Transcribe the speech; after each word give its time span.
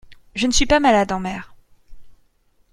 Je 0.33 0.47
ne 0.47 0.51
suis 0.51 0.65
pas 0.65 0.79
malade 0.79 1.11
en 1.11 1.19
mer. 1.19 1.53